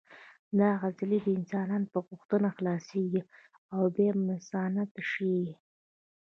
[0.59, 3.21] دا عضلې د انسان په غوښتنه خلاصېږي
[3.75, 5.55] او بیا مثانه تشېږي.